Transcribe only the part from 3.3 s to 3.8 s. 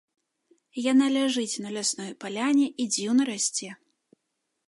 расце.